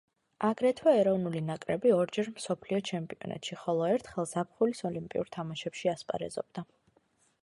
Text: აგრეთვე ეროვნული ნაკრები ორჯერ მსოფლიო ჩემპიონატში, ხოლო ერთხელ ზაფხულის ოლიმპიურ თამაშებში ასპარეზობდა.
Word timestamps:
აგრეთვე 0.47 0.93
ეროვნული 0.99 1.41
ნაკრები 1.49 1.91
ორჯერ 1.97 2.31
მსოფლიო 2.39 2.79
ჩემპიონატში, 2.91 3.57
ხოლო 3.65 3.85
ერთხელ 3.97 4.29
ზაფხულის 4.35 4.81
ოლიმპიურ 4.91 5.31
თამაშებში 5.37 5.93
ასპარეზობდა. 5.97 6.65